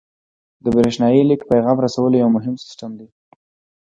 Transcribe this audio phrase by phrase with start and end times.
[0.63, 3.07] د بریښنایي لیک پیغام رسولو یو مهم سیستم دی.